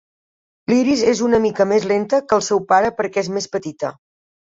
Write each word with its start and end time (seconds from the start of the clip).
L'Iris 0.71 1.01
és 1.09 1.19
una 1.27 1.39
mica 1.43 1.67
més 1.71 1.85
lenta 1.91 2.21
que 2.31 2.35
el 2.39 2.45
seu 2.47 2.63
pare 2.71 2.91
perquè 3.03 3.23
és 3.27 3.31
més 3.37 3.49
petita. 3.57 3.93